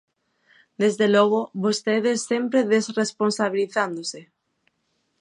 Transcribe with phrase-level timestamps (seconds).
[0.81, 4.21] Desde logo, vostedes sempre desresponsabilizándose.